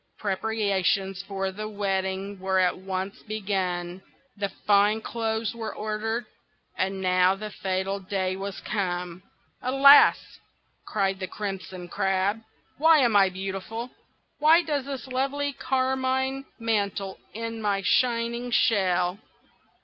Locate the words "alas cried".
9.61-11.19